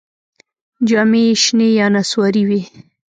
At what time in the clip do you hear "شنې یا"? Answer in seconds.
1.43-1.85